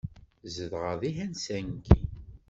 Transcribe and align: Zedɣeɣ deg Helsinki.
Zedɣeɣ 0.53 0.95
deg 1.01 1.13
Helsinki. 1.19 1.99